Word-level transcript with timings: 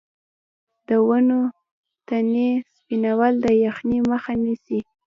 د 0.87 0.89
ونو 1.07 1.41
تنې 2.07 2.49
سپینول 2.73 3.33
د 3.45 3.47
یخنۍ 3.65 3.99
مخه 4.09 4.33
نیسي؟ 4.43 4.79